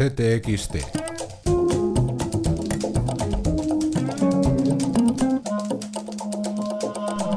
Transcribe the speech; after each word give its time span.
CTXT. 0.00 0.76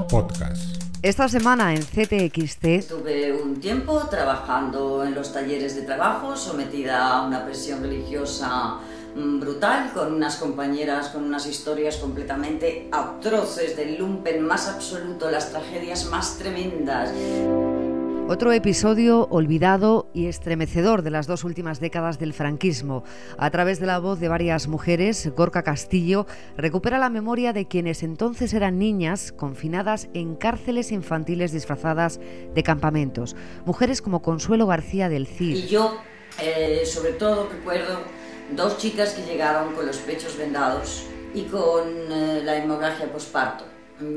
Podcast. 0.09 0.64
Esta 1.02 1.28
semana 1.28 1.74
en 1.74 1.82
CTXT 1.82 2.64
Estuve 2.64 3.34
un 3.34 3.60
tiempo 3.60 4.08
trabajando 4.10 5.04
en 5.04 5.14
los 5.14 5.34
talleres 5.34 5.76
de 5.76 5.82
trabajo, 5.82 6.38
sometida 6.38 7.06
a 7.06 7.28
una 7.28 7.44
presión 7.44 7.82
religiosa 7.82 8.77
mm, 9.14 9.41
brutal, 9.41 9.91
con 9.93 10.14
unas 10.14 10.38
compañeras 10.38 11.09
con 11.09 11.25
unas 11.25 11.45
historias 11.45 11.98
completamente 11.98 12.88
atroces 12.93 13.75
del 13.75 13.98
lumpen 13.98 14.41
más 14.41 14.70
absoluto, 14.70 15.30
las 15.30 15.52
tragedias 15.52 16.05
más 16.05 16.38
tremendas. 16.38 17.11
Otro 18.29 18.53
episodio 18.53 19.27
olvidado 19.31 20.09
y 20.13 20.27
estremecedor 20.27 21.01
de 21.01 21.11
las 21.11 21.27
dos 21.27 21.43
últimas 21.43 21.81
décadas 21.81 22.19
del 22.19 22.31
franquismo. 22.31 23.03
A 23.37 23.51
través 23.51 23.81
de 23.81 23.85
la 23.85 23.99
voz 23.99 24.21
de 24.21 24.29
varias 24.29 24.69
mujeres, 24.69 25.29
Gorka 25.36 25.61
Castillo 25.61 26.25
recupera 26.55 26.97
la 26.97 27.09
memoria 27.09 27.51
de 27.51 27.67
quienes 27.67 28.01
entonces 28.01 28.54
eran 28.54 28.79
niñas 28.79 29.33
confinadas 29.33 30.07
en 30.14 30.36
cárceles 30.36 30.93
infantiles 30.93 31.51
disfrazadas 31.51 32.22
de 32.55 32.64
campamentos. 32.64 33.36
Mujeres 33.66 34.02
como 34.02 34.22
Consuelo 34.22 34.67
García 34.67 35.09
del 35.09 35.28
Cid. 35.28 35.58
Y 35.58 35.67
yo, 35.67 35.98
eh, 36.42 36.84
sobre 36.86 37.12
todo, 37.12 37.50
recuerdo 37.50 38.00
dos 38.55 38.78
chicas 38.78 39.14
que 39.14 39.23
llegaron 39.23 39.73
con 39.73 39.86
los 39.86 39.98
pechos 39.98 40.38
vendados 40.38 41.03
y 41.36 41.44
con 41.44 41.90
eh, 42.09 42.42
la 42.44 42.55
hemorragia 42.55 43.12
posparto. 43.12 43.66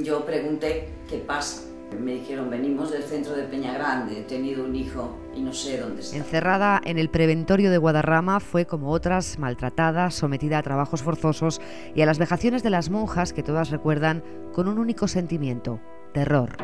Yo 0.03 0.25
pregunté, 0.25 0.89
¿qué 1.11 1.19
pasa? 1.19 1.66
Me 2.01 2.15
dijeron, 2.15 2.51
venimos 2.51 2.91
del 2.91 3.03
centro 3.03 3.35
de 3.35 3.45
Peña 3.45 3.73
Grande, 3.73 4.21
he 4.21 4.23
tenido 4.25 4.65
un 4.65 4.75
hijo 4.75 5.17
y 5.35 5.41
no 5.41 5.53
sé 5.53 5.79
dónde 5.79 6.03
está. 6.03 6.17
Encerrada 6.17 6.81
en 6.85 6.99
el 6.99 7.09
preventorio 7.09 7.71
de 7.71 7.79
Guadarrama, 7.79 8.41
fue 8.41 8.67
como 8.67 8.91
otras 8.91 9.39
maltratada, 9.39 10.11
sometida 10.11 10.59
a 10.59 10.63
trabajos 10.63 11.03
forzosos 11.03 11.61
y 11.95 12.03
a 12.03 12.07
las 12.07 12.19
vejaciones 12.19 12.63
de 12.63 12.71
las 12.71 12.91
monjas 12.91 13.33
que 13.33 13.43
todas 13.43 13.71
recuerdan 13.71 14.23
con 14.53 14.69
un 14.69 14.79
único 14.79 15.09
sentimiento, 15.09 15.81
terror. 16.13 16.57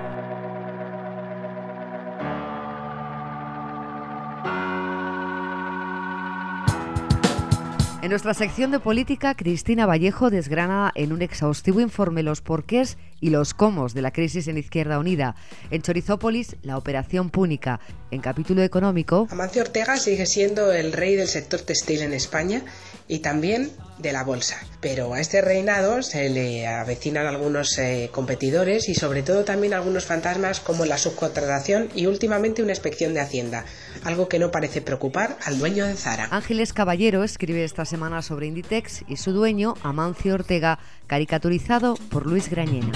En 8.03 8.11
nuestra 8.11 8.34
sección 8.34 8.72
de 8.72 8.81
política, 8.81 9.36
Cristina 9.36 9.86
Vallejo 9.86 10.28
desgrana 10.28 10.91
en 10.97 11.12
un 11.12 11.22
exhaustivo 11.22 11.81
informe 11.81 12.25
los 12.25 12.41
porqués 12.41 12.98
y 13.20 13.31
los 13.31 13.55
cómo 13.55 13.89
de 13.89 14.03
la 14.03 14.11
crisis 14.11 14.48
en 14.48 14.58
Izquierda 14.58 14.98
Unida. 14.98 15.36
En 15.70 15.83
Chorizópolis, 15.83 16.56
la 16.62 16.77
operación 16.77 17.30
púnica. 17.30 17.78
En 18.11 18.20
capítulo 18.20 18.62
económico, 18.62 19.28
Amancio 19.30 19.62
Ortega 19.62 19.97
sigue 19.98 20.27
siendo 20.27 20.73
el 20.73 20.92
rey 20.92 21.14
del 21.14 21.28
sector 21.28 21.61
textil 21.61 22.03
en 22.03 22.12
España 22.12 22.64
y 23.12 23.18
también 23.18 23.70
de 23.98 24.10
la 24.10 24.24
bolsa. 24.24 24.56
Pero 24.80 25.12
a 25.12 25.20
este 25.20 25.42
reinado 25.42 26.02
se 26.02 26.30
le 26.30 26.66
avecinan 26.66 27.27
algunos 27.27 27.77
eh, 27.77 28.08
competidores 28.10 28.88
y 28.88 28.94
sobre 28.94 29.22
todo 29.22 29.44
también 29.44 29.74
algunos 29.74 30.06
fantasmas 30.06 30.60
como 30.60 30.86
la 30.86 30.96
subcontratación 30.96 31.90
y 31.94 32.06
últimamente 32.06 32.62
una 32.62 32.72
inspección 32.72 33.12
de 33.12 33.20
Hacienda, 33.20 33.66
algo 34.02 34.30
que 34.30 34.38
no 34.38 34.50
parece 34.50 34.80
preocupar 34.80 35.36
al 35.44 35.58
dueño 35.58 35.86
de 35.86 35.94
Zara. 35.94 36.28
Ángeles 36.30 36.72
Caballero 36.72 37.22
escribe 37.22 37.64
esta 37.64 37.84
semana 37.84 38.22
sobre 38.22 38.46
Inditex 38.46 39.05
y 39.06 39.18
su 39.18 39.33
dueño, 39.33 39.74
Amancio 39.83 40.33
Ortega, 40.33 40.78
caricaturizado 41.06 41.96
por 42.10 42.27
Luis 42.27 42.48
Grañena. 42.48 42.92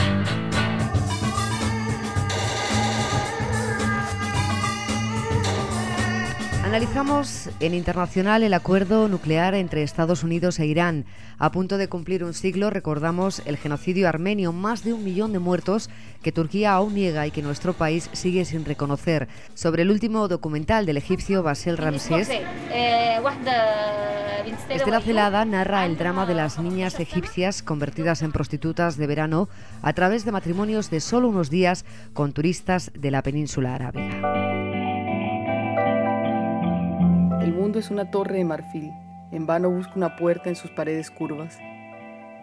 Analizamos 6.66 7.48
en 7.60 7.74
internacional 7.74 8.42
el 8.42 8.52
acuerdo 8.52 9.06
nuclear 9.06 9.54
entre 9.54 9.84
Estados 9.84 10.24
Unidos 10.24 10.58
e 10.58 10.66
Irán. 10.66 11.04
A 11.38 11.52
punto 11.52 11.78
de 11.78 11.88
cumplir 11.88 12.24
un 12.24 12.34
siglo, 12.34 12.70
recordamos 12.70 13.40
el 13.46 13.56
genocidio 13.56 14.08
armenio, 14.08 14.50
más 14.50 14.82
de 14.82 14.92
un 14.92 15.04
millón 15.04 15.32
de 15.32 15.38
muertos 15.38 15.88
que 16.24 16.32
Turquía 16.32 16.72
aún 16.72 16.94
niega 16.94 17.24
y 17.24 17.30
que 17.30 17.40
nuestro 17.40 17.72
país 17.72 18.10
sigue 18.12 18.44
sin 18.44 18.64
reconocer. 18.64 19.28
Sobre 19.54 19.82
el 19.82 19.92
último 19.92 20.26
documental 20.26 20.86
del 20.86 20.96
egipcio 20.96 21.44
Basel 21.44 21.76
Ramsés, 21.76 22.28
Estela 24.68 25.00
Celada 25.00 25.44
narra 25.44 25.86
el 25.86 25.96
drama 25.96 26.26
de 26.26 26.34
las 26.34 26.58
niñas 26.58 26.98
egipcias 26.98 27.62
convertidas 27.62 28.22
en 28.22 28.32
prostitutas 28.32 28.96
de 28.96 29.06
verano 29.06 29.48
a 29.82 29.92
través 29.92 30.24
de 30.24 30.32
matrimonios 30.32 30.90
de 30.90 30.98
solo 30.98 31.28
unos 31.28 31.48
días 31.48 31.84
con 32.12 32.32
turistas 32.32 32.90
de 32.92 33.12
la 33.12 33.22
península 33.22 33.76
arábiga. 33.76 34.55
El 37.46 37.54
mundo 37.54 37.78
es 37.78 37.92
una 37.92 38.10
torre 38.10 38.38
de 38.38 38.44
marfil. 38.44 38.92
En 39.30 39.46
vano 39.46 39.70
busco 39.70 39.92
una 39.94 40.16
puerta 40.16 40.48
en 40.48 40.56
sus 40.56 40.72
paredes 40.72 41.12
curvas. 41.12 41.56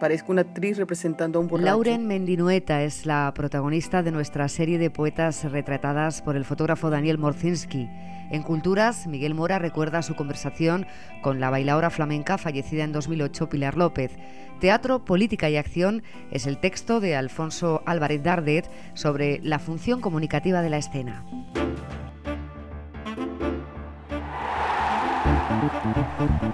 Parezco 0.00 0.32
una 0.32 0.40
actriz 0.40 0.78
representando 0.78 1.38
a 1.38 1.42
un 1.42 1.48
borracho. 1.48 1.66
Lauren 1.66 2.06
Mendinueta 2.06 2.82
es 2.82 3.04
la 3.04 3.30
protagonista 3.34 4.02
de 4.02 4.12
nuestra 4.12 4.48
serie 4.48 4.78
de 4.78 4.88
poetas 4.88 5.44
retratadas 5.44 6.22
por 6.22 6.36
el 6.36 6.46
fotógrafo 6.46 6.88
Daniel 6.88 7.18
Morzinski. 7.18 7.90
En 8.30 8.42
Culturas, 8.42 9.06
Miguel 9.06 9.34
Mora 9.34 9.58
recuerda 9.58 10.00
su 10.00 10.14
conversación 10.14 10.86
con 11.20 11.38
la 11.38 11.50
bailaora 11.50 11.90
flamenca 11.90 12.38
fallecida 12.38 12.84
en 12.84 12.92
2008 12.92 13.50
Pilar 13.50 13.76
López. 13.76 14.12
Teatro, 14.58 15.04
Política 15.04 15.50
y 15.50 15.58
Acción 15.58 16.02
es 16.30 16.46
el 16.46 16.56
texto 16.56 17.00
de 17.00 17.14
Alfonso 17.14 17.82
Álvarez 17.84 18.22
Dardet 18.22 18.70
sobre 18.94 19.38
la 19.42 19.58
función 19.58 20.00
comunicativa 20.00 20.62
de 20.62 20.70
la 20.70 20.78
escena. 20.78 21.26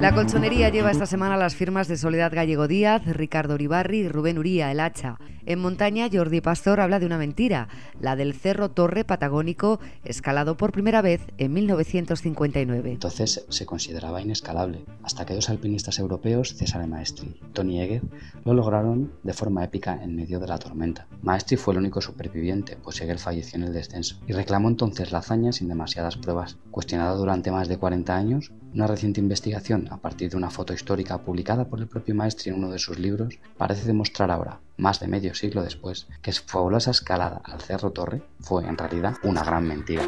La 0.00 0.15
colchonería 0.15 0.71
lleva 0.71 0.91
esta 0.91 1.06
semana 1.06 1.37
las 1.37 1.55
firmas 1.55 1.88
de 1.88 1.97
Soledad 1.97 2.33
Gallego 2.34 2.69
Díaz, 2.69 3.05
Ricardo 3.06 3.55
Uribarri 3.55 3.99
y 3.99 4.09
Rubén 4.09 4.38
Uría, 4.38 4.71
el 4.71 4.81
hacha. 4.81 5.19
En 5.47 5.59
montaña, 5.59 6.09
Jordi 6.12 6.41
Pastor 6.41 6.81
habla 6.81 7.00
de 7.00 7.06
una 7.06 7.19
mentira, 7.19 7.69
la 8.00 8.15
del 8.15 8.34
Cerro 8.34 8.71
Torre 8.71 9.05
Patagónico, 9.05 9.81
escalado 10.05 10.56
por 10.56 10.71
primera 10.71 11.03
vez 11.03 11.22
en 11.39 11.53
1959. 11.53 12.93
Entonces 12.93 13.47
se 13.49 13.66
consideraba 13.66 14.21
inescalable, 14.21 14.84
hasta 15.03 15.25
que 15.25 15.34
dos 15.34 15.49
alpinistas 15.50 15.99
europeos, 15.99 16.55
Cesare 16.56 16.87
Maestri 16.87 17.37
y 17.43 17.53
Tony 17.53 17.81
Eger, 17.81 18.03
lo 18.44 18.55
lograron 18.55 19.12
de 19.22 19.33
forma 19.33 19.65
épica 19.65 19.99
en 20.03 20.15
medio 20.15 20.41
de 20.41 20.47
la 20.47 20.59
tormenta. 20.59 21.06
Maestri 21.22 21.56
fue 21.56 21.75
el 21.75 21.78
único 21.78 22.00
superviviente, 22.00 22.77
pues 22.77 23.00
Eger 23.00 23.19
falleció 23.19 23.59
en 23.59 23.65
el 23.65 23.72
descenso, 23.72 24.21
y 24.27 24.33
reclamó 24.33 24.69
entonces 24.69 25.10
la 25.10 25.19
hazaña 25.19 25.53
sin 25.53 25.69
demasiadas 25.69 26.16
pruebas. 26.16 26.59
Cuestionado 26.71 27.19
durante 27.19 27.50
más 27.50 27.69
de 27.69 27.78
40 27.78 28.16
años, 28.16 28.53
una 28.75 28.87
reciente 28.91 29.21
investigación 29.21 29.87
a 29.91 29.99
partir 29.99 30.31
de 30.31 30.37
una 30.37 30.51
foto 30.51 30.75
histórica 30.75 31.19
publicada 31.19 31.67
por 31.67 31.78
el 31.78 31.87
propio 31.87 32.15
Maestri 32.15 32.51
en 32.51 32.56
uno 32.56 32.71
de 32.71 32.78
sus 32.81 32.99
libros 32.99 33.39
parece 33.56 33.87
demostrar 33.87 34.31
ahora, 34.33 34.59
más 34.77 34.99
de 34.99 35.06
medio 35.06 35.34
siglo 35.34 35.62
después, 35.62 36.09
que 36.23 36.33
su 36.33 36.43
fabulosa 36.45 36.91
escalada 36.91 37.41
al 37.45 37.61
Cerro 37.61 37.93
Torre 37.93 38.23
fue 38.41 38.67
en 38.67 38.77
realidad 38.77 39.15
una 39.23 39.45
gran 39.45 39.67
mentira. 39.67 40.03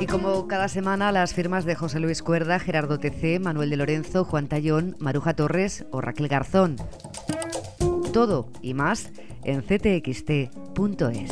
Y 0.00 0.06
como 0.06 0.46
cada 0.46 0.68
semana, 0.68 1.12
las 1.12 1.32
firmas 1.32 1.64
de 1.64 1.76
José 1.76 1.98
Luis 2.00 2.22
Cuerda, 2.22 2.58
Gerardo 2.58 2.98
TC, 2.98 3.40
Manuel 3.40 3.70
de 3.70 3.76
Lorenzo, 3.76 4.24
Juan 4.24 4.48
Tallón, 4.48 4.96
Maruja 4.98 5.34
Torres 5.34 5.86
o 5.90 6.02
Raquel 6.02 6.28
Garzón. 6.28 6.76
Todo 8.12 8.48
y 8.60 8.74
más 8.74 9.10
en 9.44 9.62
ctxt.es. 9.62 11.30